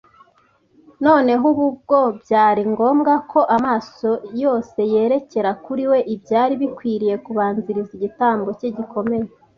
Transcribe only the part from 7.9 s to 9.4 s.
igitambo cye gikomeye